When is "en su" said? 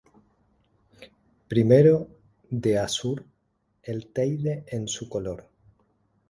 4.69-5.07